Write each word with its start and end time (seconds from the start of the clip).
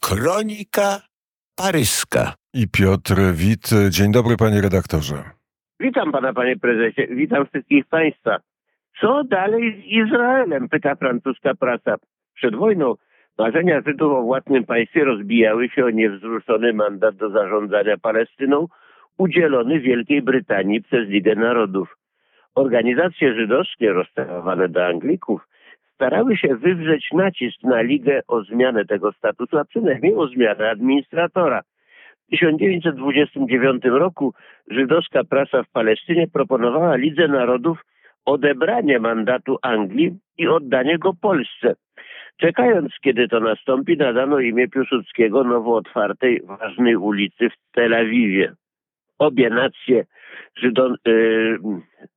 Kronika 0.00 1.00
paryska. 1.56 2.34
I 2.54 2.68
Piotr 2.68 3.14
Wit. 3.34 3.70
Dzień 3.90 4.12
dobry, 4.12 4.36
panie 4.36 4.60
redaktorze. 4.60 5.14
Witam 5.80 6.12
pana, 6.12 6.32
panie 6.32 6.56
prezesie. 6.56 7.06
Witam 7.10 7.46
wszystkich 7.46 7.86
państwa. 7.86 8.36
Co 9.00 9.24
dalej 9.24 9.82
z 9.82 9.84
Izraelem? 9.86 10.68
Pyta 10.68 10.94
francuska 10.94 11.54
prasa. 11.54 11.96
Przed 12.34 12.56
wojną 12.56 12.94
marzenia 13.38 13.80
Żydów 13.86 14.12
o 14.12 14.22
własnym 14.22 14.64
państwie 14.64 15.04
rozbijały 15.04 15.68
się 15.68 15.84
o 15.84 15.90
niewzruszony 15.90 16.72
mandat 16.72 17.16
do 17.16 17.30
zarządzania 17.30 17.96
Palestyną 17.98 18.68
udzielony 19.18 19.80
Wielkiej 19.80 20.22
Brytanii 20.22 20.82
przez 20.82 21.08
Ligę 21.08 21.34
Narodów. 21.34 21.96
Organizacje 22.54 23.34
żydowskie 23.34 23.92
rozstawione 23.92 24.68
do 24.68 24.86
Anglików 24.86 25.48
starały 25.94 26.36
się 26.36 26.56
wywrzeć 26.56 27.08
nacisk 27.12 27.62
na 27.62 27.80
Ligę 27.80 28.20
o 28.28 28.42
zmianę 28.42 28.84
tego 28.84 29.12
statusu, 29.12 29.58
a 29.58 29.64
przynajmniej 29.64 30.14
o 30.14 30.26
zmianę 30.26 30.70
administratora. 30.70 31.62
W 32.26 32.30
1929 32.30 33.84
roku 33.84 34.34
żydowska 34.70 35.24
prasa 35.24 35.62
w 35.62 35.70
Palestynie 35.70 36.26
proponowała 36.32 36.96
Lidze 36.96 37.28
Narodów 37.28 37.78
odebranie 38.24 38.98
mandatu 38.98 39.58
Anglii 39.62 40.18
i 40.38 40.48
oddanie 40.48 40.98
go 40.98 41.12
Polsce. 41.20 41.74
Czekając, 42.36 42.92
kiedy 43.00 43.28
to 43.28 43.40
nastąpi, 43.40 43.96
nadano 43.96 44.40
imię 44.40 44.68
Piłsudskiego 44.68 45.44
nowo 45.44 45.76
otwartej, 45.76 46.42
ważnej 46.44 46.96
ulicy 46.96 47.50
w 47.50 47.54
Tel 47.72 47.94
Awiwie. 47.94 48.52
Obie 49.18 49.50
nacje, 49.50 50.04
Żydo, 50.56 50.94
y, 51.08 51.58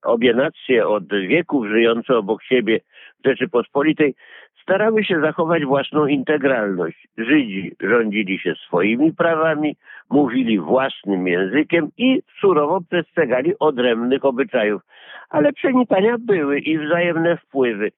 obie 0.04 0.34
nacje 0.34 0.88
od 0.88 1.13
wieków 1.13 1.68
żyjące 1.68 2.18
obok 2.18 2.44
siebie 2.44 2.80
w 3.24 3.27
Rzeczypospolitej 3.27 4.16
starały 4.62 5.04
się 5.04 5.22
zachować 5.22 5.66
własną 5.66 6.07
integralność. 6.07 7.07
Żydzi 7.18 7.72
rządzili 7.82 8.40
się 8.40 8.54
swoimi 8.68 9.13
prawami, 9.13 9.76
mówili 10.10 10.60
własnym 10.60 11.27
językiem 11.27 11.90
i 11.98 12.22
surowo 12.40 12.82
przestrzegali 12.90 13.54
odrębnych 13.60 14.26
obyczajów. 14.26 14.82
Ale 15.29 15.54
przenikania 15.54 16.16
były 16.20 16.60
i 16.60 16.79
wzajemne 16.79 17.38
wpływy. 17.38 17.91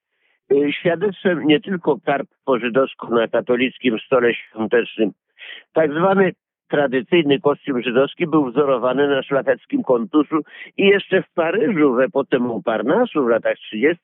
Y, 0.51 0.73
świadectwem 0.73 1.47
nie 1.47 1.59
tylko 1.59 1.97
karp 2.05 2.29
po 2.45 2.59
żydowsku 2.59 3.15
na 3.15 3.27
katolickim 3.27 3.99
stole 3.99 4.33
świątecznym. 4.33 5.11
Tak 5.73 5.91
zwany 5.91 6.31
tradycyjny 6.73 7.39
kostium 7.39 7.83
żydowski 7.83 8.27
był 8.27 8.51
wzorowany 8.51 9.07
na 9.07 9.23
szlacheckim 9.23 9.83
kontuszu 9.83 10.39
i 10.77 10.87
jeszcze 10.87 11.23
w 11.23 11.33
Paryżu 11.33 11.93
w 11.93 11.99
epoce 11.99 12.39
Montparnasse 12.39 13.21
w 13.21 13.27
latach 13.27 13.57
30. 13.57 14.01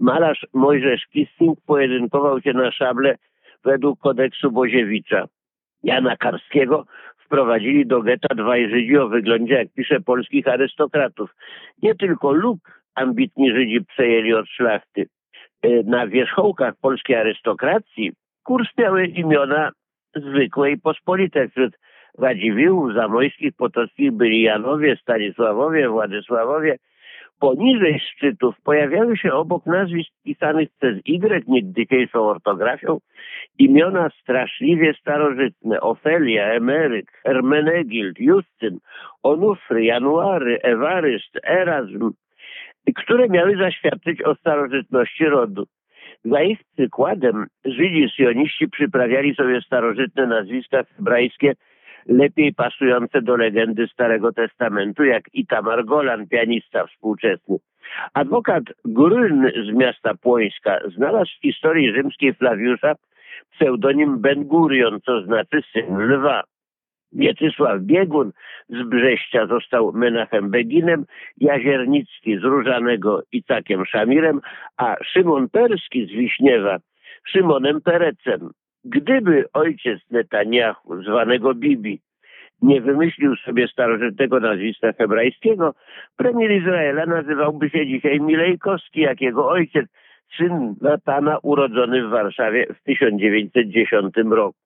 malarz 0.00 0.46
Mojżesz 0.54 1.06
Kissing 1.06 1.58
pojedynkował 1.66 2.40
się 2.40 2.52
na 2.52 2.72
szable 2.72 3.16
według 3.64 4.00
kodeksu 4.00 4.50
Boziewicza. 4.50 5.24
Jana 5.82 6.16
Karskiego 6.16 6.84
wprowadzili 7.24 7.86
do 7.86 8.02
getta 8.02 8.34
dwaj 8.34 8.70
Żydzi 8.70 8.98
o 8.98 9.08
wyglądzie, 9.08 9.54
jak 9.54 9.68
pisze, 9.72 10.00
polskich 10.00 10.48
arystokratów. 10.48 11.30
Nie 11.82 11.94
tylko 11.94 12.32
luk 12.32 12.82
ambitni 12.94 13.52
Żydzi 13.52 13.84
przejęli 13.84 14.34
od 14.34 14.48
szlachty. 14.48 15.06
E, 15.62 15.82
na 15.82 16.06
wierzchołkach 16.06 16.74
polskiej 16.80 17.16
arystokracji 17.16 18.12
kurs 18.42 18.68
miały 18.78 19.06
imiona 19.06 19.70
zwykłe 20.16 20.70
i 20.70 20.80
pospolite. 20.80 21.48
Wśród 21.48 21.76
Radziwiłłów, 22.18 22.94
Zamojskich, 22.94 23.52
Potockich 23.56 24.12
byli 24.12 24.42
Janowie, 24.42 24.96
Stanisławowie, 24.96 25.88
Władysławowie. 25.88 26.76
Poniżej 27.40 28.00
szczytów 28.00 28.54
pojawiały 28.64 29.16
się 29.16 29.32
obok 29.32 29.66
nazwisk 29.66 30.10
pisanych 30.24 30.68
przez 30.78 30.96
Y, 31.06 31.42
niegdysiejszą 31.46 32.20
ortografią, 32.28 32.98
imiona 33.58 34.10
straszliwie 34.22 34.94
starożytne. 34.94 35.80
Ofelia, 35.80 36.44
Emeryk, 36.44 37.12
Hermenegild, 37.22 38.18
Justyn, 38.18 38.78
Onufry, 39.22 39.84
January, 39.84 40.58
Ewaryst, 40.62 41.38
Erazm, 41.44 42.10
które 42.96 43.28
miały 43.28 43.56
zaświadczyć 43.56 44.22
o 44.22 44.34
starożytności 44.34 45.24
rodu. 45.24 45.66
Za 46.24 46.42
ich 46.42 46.58
przykładem 46.76 47.46
Żydzi 47.64 48.08
syjoniści 48.16 48.68
przyprawiali 48.68 49.34
sobie 49.34 49.60
starożytne 49.60 50.26
nazwiska 50.26 50.84
hebrajskie 50.96 51.54
lepiej 52.08 52.54
pasujące 52.54 53.22
do 53.22 53.36
legendy 53.36 53.88
Starego 53.88 54.32
Testamentu, 54.32 55.04
jak 55.04 55.34
Itamar 55.34 55.84
Golan, 55.84 56.26
pianista 56.26 56.86
współczesny. 56.86 57.56
Adwokat 58.14 58.64
Grün 58.84 59.50
z 59.66 59.72
miasta 59.74 60.14
Płońska 60.14 60.78
znalazł 60.96 61.30
w 61.38 61.42
historii 61.42 61.92
rzymskiej 61.92 62.34
Flawiusza 62.34 62.94
pseudonim 63.50 64.20
Ben 64.20 64.44
Gurion, 64.44 65.00
co 65.00 65.22
znaczy 65.22 65.62
syn 65.72 65.98
lwa. 65.98 66.42
Mieczysław 67.12 67.80
Biegun 67.80 68.32
z 68.68 68.88
Brześcia 68.88 69.46
został 69.46 69.92
Menachem 69.92 70.50
Beginem, 70.50 71.04
Jaziernicki 71.36 72.38
z 72.38 72.42
Różanego 72.42 73.22
Icakiem 73.32 73.86
Szamirem, 73.86 74.40
a 74.76 74.96
Szymon 75.04 75.48
Perski 75.48 76.06
z 76.06 76.10
Wiśniewa 76.10 76.78
Szymonem 77.28 77.80
Perecem. 77.80 78.50
Gdyby 78.88 79.44
ojciec 79.52 80.00
Netanyahu, 80.10 81.02
zwanego 81.02 81.54
Bibi, 81.54 82.00
nie 82.62 82.80
wymyślił 82.80 83.36
sobie 83.36 83.68
starożytnego 83.68 84.40
nazwiska 84.40 84.92
hebrajskiego, 84.92 85.74
premier 86.16 86.50
Izraela 86.52 87.06
nazywałby 87.06 87.70
się 87.70 87.86
dzisiaj 87.86 88.20
Milejkowski, 88.20 89.00
jak 89.00 89.20
jego 89.20 89.48
ojciec, 89.48 89.86
syn 90.36 90.74
Natana, 90.80 91.38
urodzony 91.42 92.06
w 92.06 92.10
Warszawie 92.10 92.66
w 92.74 92.82
1910 92.82 94.14
roku. 94.30 94.58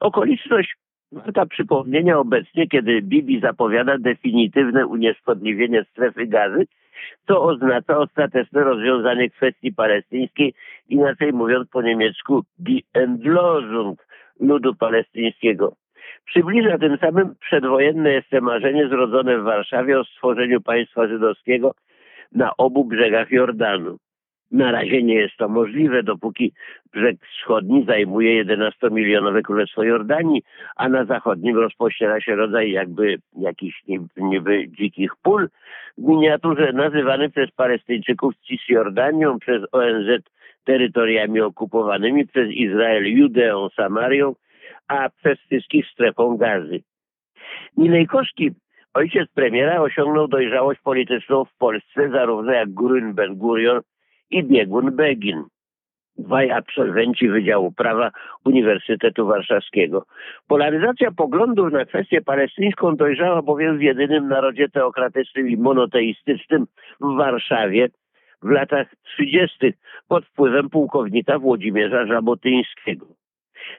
Okoliczność 0.00 0.74
warta 1.12 1.46
przypomnienia 1.46 2.18
obecnie, 2.18 2.68
kiedy 2.68 3.02
Bibi 3.02 3.40
zapowiada 3.40 3.98
definitywne 3.98 4.86
unieszkodliwienie 4.86 5.84
strefy 5.90 6.26
gazy, 6.26 6.66
co 7.26 7.42
oznacza 7.42 7.98
ostateczne 7.98 8.64
rozwiązanie 8.64 9.30
kwestii 9.30 9.72
palestyńskiej, 9.72 10.54
inaczej 10.88 11.32
mówiąc 11.32 11.68
po 11.68 11.82
niemiecku 11.82 12.44
die 12.58 12.80
Endlosung 12.94 14.06
ludu 14.40 14.74
palestyńskiego. 14.74 15.72
Przybliża 16.24 16.78
tym 16.78 16.98
samym 16.98 17.34
przedwojenne 17.40 18.12
jeszcze 18.12 18.40
marzenie 18.40 18.88
zrodzone 18.88 19.38
w 19.38 19.42
Warszawie 19.42 20.00
o 20.00 20.04
stworzeniu 20.04 20.60
państwa 20.60 21.08
żydowskiego 21.08 21.74
na 22.32 22.56
obu 22.56 22.84
brzegach 22.84 23.30
Jordanu. 23.30 23.98
Na 24.50 24.72
razie 24.72 25.02
nie 25.02 25.14
jest 25.14 25.36
to 25.36 25.48
możliwe, 25.48 26.02
dopóki 26.02 26.52
brzeg 26.92 27.16
wschodni 27.26 27.84
zajmuje 27.84 28.44
11-milionowe 28.44 29.42
Królestwo 29.42 29.82
Jordanii, 29.82 30.42
a 30.76 30.88
na 30.88 31.04
zachodnim 31.04 31.56
rozpościera 31.56 32.20
się 32.20 32.36
rodzaj 32.36 32.70
jakby 32.70 33.18
jakichś 33.36 33.82
niby 34.16 34.68
dzikich 34.68 35.10
pól 35.22 35.48
miniaturze 35.98 36.72
nazywany 36.72 37.30
przez 37.30 37.50
Palestyńczyków 37.50 38.34
Cisjordanią, 38.36 39.38
przez 39.38 39.62
ONZ 39.72 40.22
terytoriami 40.64 41.40
okupowanymi, 41.40 42.26
przez 42.26 42.50
Izrael 42.50 43.04
Judeą, 43.04 43.68
Samarią, 43.76 44.34
a 44.88 45.08
przez 45.08 45.38
wszystkich 45.38 45.86
strefą 45.86 46.36
gazy. 46.36 46.80
Milejkowski, 47.76 48.50
ojciec 48.94 49.30
premiera, 49.34 49.80
osiągnął 49.80 50.28
dojrzałość 50.28 50.80
polityczną 50.80 51.44
w 51.44 51.56
Polsce, 51.58 52.10
zarówno 52.10 52.52
jak 52.52 52.74
Grün 52.74 53.14
Ben 53.14 53.36
Gurion 53.36 53.80
i 54.30 54.44
Biegun 54.44 54.96
Begin. 54.96 55.44
Dwaj 56.18 56.50
absolwenci 56.50 57.28
Wydziału 57.28 57.72
Prawa 57.72 58.10
Uniwersytetu 58.44 59.26
Warszawskiego. 59.26 60.06
Polaryzacja 60.48 61.10
poglądów 61.10 61.72
na 61.72 61.84
kwestię 61.84 62.20
palestyńską 62.20 62.96
dojrzała 62.96 63.42
bowiem 63.42 63.78
w 63.78 63.82
jedynym 63.82 64.28
narodzie 64.28 64.68
teokratycznym 64.68 65.48
i 65.48 65.56
monoteistycznym 65.56 66.66
w 67.00 67.16
Warszawie 67.16 67.88
w 68.42 68.50
latach 68.50 68.86
30. 69.02 69.72
pod 70.08 70.26
wpływem 70.26 70.70
pułkownika 70.70 71.38
Włodzimierza 71.38 72.06
Żabotyńskiego. 72.06 73.06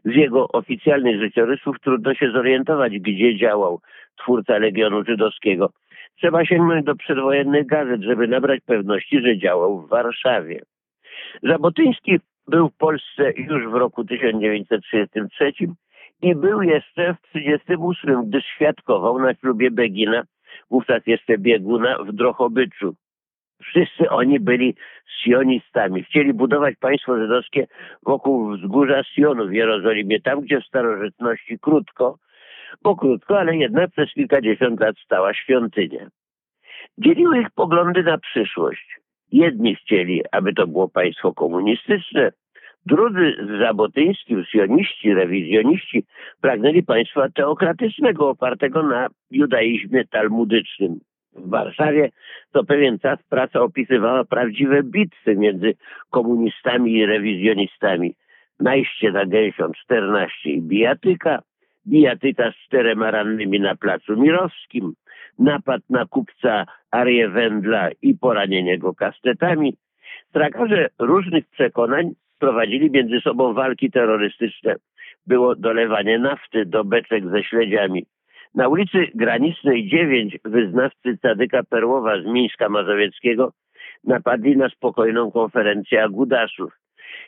Z 0.05 0.15
jego 0.15 0.47
oficjalnych 0.47 1.19
życiorysów 1.19 1.79
trudno 1.79 2.13
się 2.13 2.31
zorientować, 2.31 2.99
gdzie 2.99 3.37
działał 3.37 3.81
twórca 4.17 4.57
Legionu 4.57 5.03
Żydowskiego. 5.03 5.69
Trzeba 6.17 6.45
sięgnąć 6.45 6.85
do 6.85 6.95
przedwojennych 6.95 7.65
gazet, 7.65 8.01
żeby 8.01 8.27
nabrać 8.27 8.59
pewności, 8.65 9.21
że 9.21 9.37
działał 9.37 9.81
w 9.81 9.89
Warszawie. 9.89 10.61
Żabotyński 11.43 12.19
był 12.47 12.69
w 12.69 12.77
Polsce 12.77 13.31
już 13.35 13.67
w 13.67 13.73
roku 13.73 14.05
1933 14.05 15.53
i 16.21 16.35
był 16.35 16.61
jeszcze 16.61 17.13
w 17.13 17.21
1938, 17.21 18.25
gdy 18.29 18.41
świadkował 18.41 19.19
na 19.19 19.33
ślubie 19.33 19.71
Begina, 19.71 20.23
wówczas 20.69 21.07
jeszcze 21.07 21.37
bieguna 21.37 21.97
w 22.03 22.11
Drochobyczu. 22.11 22.95
Wszyscy 23.61 24.09
oni 24.09 24.39
byli 24.39 24.75
sionistami. 25.23 26.03
Chcieli 26.03 26.33
budować 26.33 26.75
państwo 26.79 27.19
żydowskie 27.19 27.67
wokół 28.03 28.51
wzgórza 28.51 29.03
Sionu 29.03 29.47
w 29.47 29.53
Jerozolimie, 29.53 30.21
tam 30.21 30.41
gdzie 30.41 30.61
w 30.61 30.65
starożytności 30.65 31.59
krótko, 31.59 32.17
bo 32.83 32.95
krótko, 32.95 33.39
ale 33.39 33.57
jednak 33.57 33.91
przez 33.91 34.13
kilkadziesiąt 34.13 34.79
lat 34.79 34.95
stała 35.05 35.33
świątynia. 35.33 36.07
Dzieliły 36.97 37.39
ich 37.41 37.51
poglądy 37.55 38.03
na 38.03 38.17
przyszłość. 38.17 38.99
Jedni 39.31 39.75
chcieli, 39.75 40.21
aby 40.31 40.53
to 40.53 40.67
było 40.67 40.87
państwo 40.87 41.33
komunistyczne, 41.33 42.31
drudzy 42.85 43.35
z 43.47 43.59
Zabotyńskim, 43.59 44.45
sioniści, 44.45 45.13
rewizjoniści 45.13 46.03
pragnęli 46.41 46.83
państwa 46.83 47.29
teokratycznego 47.29 48.29
opartego 48.29 48.83
na 48.83 49.07
judaizmie 49.31 50.05
talmudycznym. 50.05 50.99
W 51.35 51.49
Warszawie 51.49 52.09
co 52.53 52.63
pewien 52.63 52.99
czas 52.99 53.19
prasa 53.29 53.61
opisywała 53.61 54.23
prawdziwe 54.23 54.83
bitwy 54.83 55.35
między 55.35 55.73
komunistami 56.09 56.93
i 56.93 57.05
rewizjonistami. 57.05 58.15
Najście 58.59 59.11
na 59.11 59.25
gęsią 59.25 59.71
14 59.83 60.49
i 60.49 60.61
bijatyka, 60.61 61.41
bijatyka 61.87 62.51
z 62.51 62.55
czterema 62.55 63.11
rannymi 63.11 63.59
na 63.59 63.75
placu 63.75 64.17
Mirowskim, 64.17 64.93
napad 65.39 65.81
na 65.89 66.05
kupca 66.05 66.65
Arię 66.91 67.29
Wędla 67.29 67.89
i 68.01 68.15
poranienie 68.15 68.77
go 68.77 68.93
kastetami. 68.93 69.73
Trakarze 70.31 70.89
różnych 70.99 71.49
przekonań 71.49 72.11
prowadzili 72.39 72.91
między 72.91 73.21
sobą 73.21 73.53
walki 73.53 73.91
terrorystyczne. 73.91 74.75
Było 75.27 75.55
dolewanie 75.55 76.19
nafty 76.19 76.65
do 76.65 76.83
beczek 76.83 77.29
ze 77.29 77.43
śledziami. 77.43 78.05
Na 78.55 78.67
ulicy 78.67 79.07
Granicznej 79.15 79.89
9 79.89 80.37
wyznawcy 80.45 81.17
Cadyka 81.21 81.63
Perłowa 81.63 82.21
z 82.21 82.25
Mińska 82.25 82.69
Mazowieckiego 82.69 83.53
napadli 84.03 84.57
na 84.57 84.69
spokojną 84.69 85.31
konferencję 85.31 86.03
Agudaszów. 86.03 86.73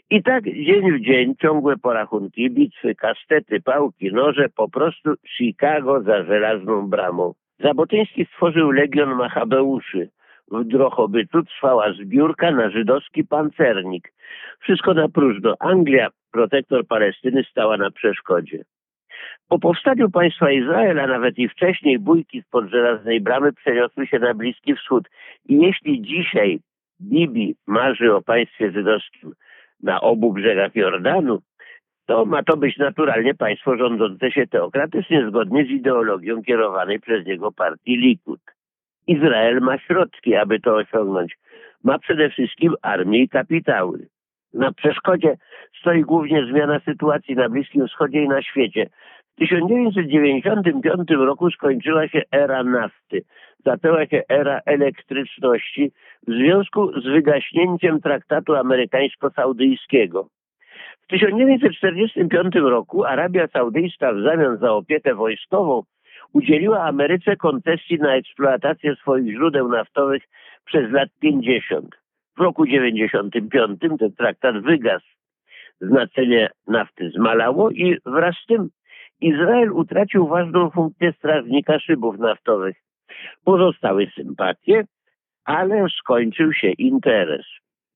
I 0.09 0.23
tak 0.23 0.43
dzień 0.43 0.91
w 0.91 1.05
dzień 1.05 1.35
ciągłe 1.41 1.77
porachunki, 1.77 2.49
bitwy, 2.49 2.95
kastety, 2.95 3.61
pałki, 3.61 4.13
noże, 4.13 4.49
po 4.49 4.69
prostu 4.69 5.13
Chicago 5.37 6.01
za 6.01 6.23
żelazną 6.23 6.89
bramą. 6.89 7.33
Zabotyński 7.63 8.25
stworzył 8.25 8.71
Legion 8.71 9.15
Machabeuszy. 9.15 10.09
W 10.51 10.63
Drochobytu 10.63 11.43
trwała 11.43 11.93
zbiórka 11.93 12.51
na 12.51 12.69
żydowski 12.69 13.23
pancernik. 13.23 14.13
Wszystko 14.59 14.93
na 14.93 15.09
próżno. 15.09 15.55
Anglia, 15.59 16.07
protektor 16.31 16.87
Palestyny, 16.87 17.43
stała 17.43 17.77
na 17.77 17.91
przeszkodzie. 17.91 18.63
Po 19.47 19.59
powstaniu 19.59 20.09
państwa 20.09 20.51
Izraela, 20.51 21.07
nawet 21.07 21.37
i 21.37 21.49
wcześniej, 21.49 21.99
bójki 21.99 22.41
spod 22.41 22.69
żelaznej 22.69 23.21
bramy 23.21 23.53
przeniosły 23.53 24.07
się 24.07 24.19
na 24.19 24.33
Bliski 24.33 24.75
Wschód. 24.75 25.09
I 25.45 25.61
jeśli 25.61 26.01
dzisiaj 26.01 26.59
Bibi 27.01 27.55
marzy 27.67 28.15
o 28.15 28.21
państwie 28.21 28.71
żydowskim 28.71 29.33
na 29.83 30.01
obu 30.01 30.33
brzegach 30.33 30.75
Jordanu, 30.75 31.41
to 32.11 32.25
ma 32.25 32.43
to 32.43 32.57
być 32.57 32.77
naturalnie 32.77 33.33
państwo 33.33 33.77
rządzące 33.77 34.31
się 34.31 34.47
teokratycznie, 34.47 35.27
zgodnie 35.27 35.65
z 35.65 35.69
ideologią 35.69 36.43
kierowanej 36.43 36.99
przez 36.99 37.25
niego 37.25 37.51
partii 37.51 37.97
Likud. 37.97 38.41
Izrael 39.07 39.59
ma 39.61 39.77
środki, 39.77 40.35
aby 40.35 40.59
to 40.59 40.75
osiągnąć. 40.75 41.37
Ma 41.83 41.99
przede 41.99 42.29
wszystkim 42.29 42.73
armię 42.81 43.19
i 43.23 43.29
kapitały. 43.29 44.07
Na 44.53 44.71
przeszkodzie 44.71 45.37
stoi 45.79 46.01
głównie 46.01 46.45
zmiana 46.45 46.79
sytuacji 46.79 47.35
na 47.35 47.49
Bliskim 47.49 47.87
Wschodzie 47.87 48.23
i 48.23 48.27
na 48.27 48.41
świecie. 48.41 48.89
W 49.35 49.39
1995 49.39 51.09
roku 51.09 51.51
skończyła 51.51 52.07
się 52.07 52.21
era 52.31 52.63
nafty. 52.63 53.21
Zaczęła 53.65 54.05
się 54.05 54.21
era 54.29 54.59
elektryczności 54.65 55.91
w 56.27 56.31
związku 56.31 57.01
z 57.01 57.03
wygaśnięciem 57.03 58.01
traktatu 58.01 58.53
amerykańsko-saudyjskiego. 58.53 60.25
W 61.11 61.13
1945 61.13 62.55
roku 62.55 63.05
Arabia 63.05 63.47
Saudyjska 63.47 64.13
w 64.13 64.21
zamian 64.21 64.57
za 64.57 64.71
opiekę 64.71 65.15
wojskową 65.15 65.83
udzieliła 66.33 66.83
Ameryce 66.83 67.35
koncesji 67.35 67.97
na 67.99 68.15
eksploatację 68.15 68.95
swoich 68.95 69.33
źródeł 69.33 69.67
naftowych 69.67 70.23
przez 70.65 70.91
lat 70.91 71.09
50. 71.19 71.95
W 72.37 72.41
roku 72.41 72.65
95 72.65 73.79
ten 73.99 74.15
traktat 74.17 74.63
wygasł. 74.63 75.05
Znaczenie 75.81 76.49
nafty 76.67 77.09
zmalało 77.09 77.71
i 77.71 77.97
wraz 78.05 78.35
z 78.43 78.45
tym 78.45 78.69
Izrael 79.21 79.71
utracił 79.71 80.27
ważną 80.27 80.69
funkcję 80.69 81.13
strażnika 81.13 81.79
szybów 81.79 82.19
naftowych. 82.19 82.77
Pozostały 83.45 84.07
sympatie, 84.15 84.83
ale 85.45 85.85
skończył 85.99 86.53
się 86.53 86.71
interes. 86.71 87.45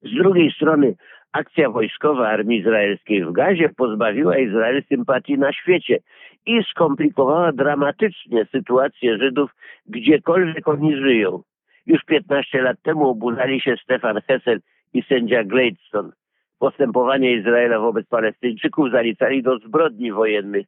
Z 0.01 0.13
drugiej 0.15 0.51
strony 0.51 0.95
akcja 1.35 1.69
wojskowa 1.69 2.27
armii 2.27 2.59
izraelskiej 2.59 3.25
w 3.25 3.31
Gazie 3.31 3.69
pozbawiła 3.69 4.37
Izrael 4.37 4.83
sympatii 4.89 5.37
na 5.37 5.53
świecie 5.53 5.99
i 6.45 6.63
skomplikowała 6.63 7.51
dramatycznie 7.51 8.45
sytuację 8.45 9.17
Żydów 9.17 9.51
gdziekolwiek 9.85 10.67
oni 10.67 10.95
żyją. 10.95 11.41
Już 11.85 12.03
15 12.03 12.61
lat 12.61 12.77
temu 12.83 13.09
obudzali 13.09 13.61
się 13.61 13.75
Stefan 13.83 14.21
Hessel 14.27 14.59
i 14.93 15.03
sędzia 15.03 15.43
Gladstone. 15.43 16.11
Postępowanie 16.59 17.33
Izraela 17.33 17.79
wobec 17.79 18.07
Palestyńczyków 18.07 18.91
zalicali 18.91 19.43
do 19.43 19.57
zbrodni 19.57 20.11
wojennych. 20.11 20.65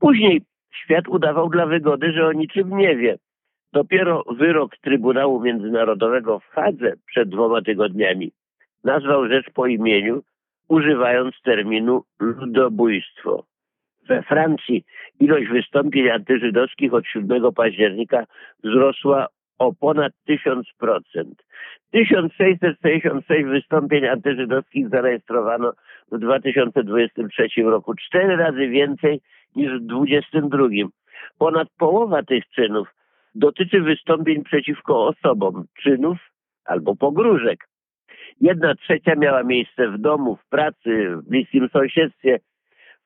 Później 0.00 0.42
świat 0.84 1.08
udawał 1.08 1.48
dla 1.48 1.66
wygody, 1.66 2.12
że 2.12 2.26
o 2.26 2.32
niczym 2.32 2.76
nie 2.76 2.96
wie. 2.96 3.18
Dopiero 3.72 4.24
wyrok 4.38 4.76
Trybunału 4.76 5.40
Międzynarodowego 5.40 6.38
w 6.38 6.46
Hadze 6.46 6.92
przed 7.06 7.28
dwoma 7.28 7.62
tygodniami 7.62 8.32
nazwał 8.84 9.28
rzecz 9.28 9.50
po 9.54 9.66
imieniu, 9.66 10.22
używając 10.68 11.34
terminu 11.44 12.04
ludobójstwo. 12.20 13.44
We 14.08 14.22
Francji 14.22 14.84
ilość 15.20 15.48
wystąpień 15.48 16.10
antyżydowskich 16.10 16.94
od 16.94 17.06
7 17.06 17.52
października 17.52 18.24
wzrosła 18.64 19.26
o 19.58 19.72
ponad 19.72 20.12
1000%. 20.28 20.62
1666 21.90 23.44
wystąpień 23.44 24.06
antyżydowskich 24.06 24.88
zarejestrowano 24.88 25.72
w 26.12 26.18
2023 26.18 27.62
roku, 27.62 27.94
cztery 27.94 28.36
razy 28.36 28.68
więcej 28.68 29.20
niż 29.56 29.72
w 29.72 29.86
2022. 29.86 30.68
Ponad 31.38 31.68
połowa 31.78 32.22
tych 32.22 32.44
czynów 32.48 32.88
dotyczy 33.34 33.80
wystąpień 33.80 34.44
przeciwko 34.44 35.06
osobom, 35.06 35.64
czynów 35.82 36.18
albo 36.64 36.96
pogróżek. 36.96 37.71
Jedna 38.42 38.74
trzecia 38.74 39.14
miała 39.14 39.42
miejsce 39.42 39.88
w 39.88 39.98
domu, 39.98 40.36
w 40.36 40.48
pracy, 40.48 41.16
w 41.16 41.28
bliskim 41.28 41.68
sąsiedztwie, 41.68 42.38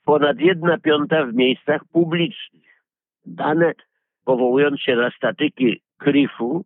ponad 0.05 0.41
jedna 0.41 0.79
piąta 0.79 1.27
w 1.27 1.35
miejscach 1.35 1.83
publicznych. 1.93 2.83
Dane 3.27 3.73
powołując 4.25 4.81
się 4.81 4.97
na 4.97 5.11
statyki 5.11 5.81
CRIF-u, 5.99 6.65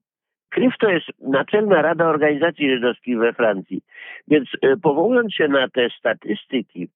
CRIF 0.54 0.74
to 0.80 0.88
jest 0.88 1.06
Naczelna 1.20 1.82
Rada 1.82 2.08
Organizacji 2.08 2.70
Żydowskich 2.70 3.18
we 3.18 3.32
Francji, 3.32 3.80
więc 4.28 4.48
e, 4.62 4.76
powołując 4.76 5.34
się 5.34 5.48
na 5.48 5.68
te 5.68 5.90
statystyki, 5.98 6.88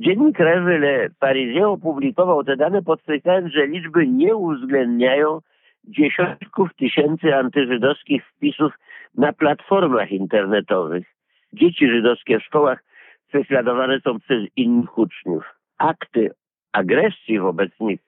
dziennik 0.00 0.38
Revue 0.38 0.78
Le 0.78 1.08
Parisien 1.18 1.64
opublikował 1.64 2.44
te 2.44 2.56
dane, 2.56 2.82
podkreślając, 2.82 3.52
że 3.52 3.66
liczby 3.66 4.06
nie 4.06 4.36
uwzględniają 4.36 5.38
dziesiątków 5.84 6.74
tysięcy 6.74 7.36
antyżydowskich 7.36 8.26
wpisów 8.26 8.72
na 9.14 9.32
platformach 9.32 10.12
internetowych. 10.12 11.06
Dzieci 11.52 11.88
żydowskie 11.88 12.38
w 12.38 12.44
szkołach 12.44 12.84
prześladowane 13.28 14.00
są 14.00 14.20
przez 14.20 14.42
innych 14.56 14.98
uczniów. 14.98 15.44
Akty 15.78 16.30
agresji 16.72 17.38
wobec 17.38 17.70
nich 17.80 18.00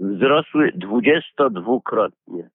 wzrosły 0.00 0.72
22-krotnie. 0.72 2.48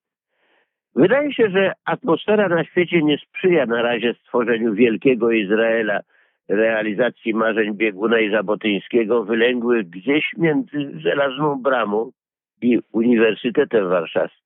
Wydaje 0.95 1.33
się, 1.33 1.50
że 1.50 1.74
atmosfera 1.85 2.50
na 2.50 2.63
świecie 2.63 3.03
nie 3.03 3.17
sprzyja 3.17 3.65
na 3.65 3.81
razie 3.81 4.13
stworzeniu 4.13 4.74
wielkiego 4.74 5.31
Izraela, 5.31 6.00
realizacji 6.47 7.33
marzeń 7.33 7.74
Bieguna 7.74 8.19
i 8.19 8.31
Zabotyńskiego, 8.31 9.24
wylęgłych 9.24 9.89
gdzieś 9.89 10.25
między 10.38 11.00
Żelazną 11.00 11.62
Bramą 11.62 12.12
i 12.62 12.79
Uniwersytetem 12.91 13.89
Warszawskim. 13.89 14.44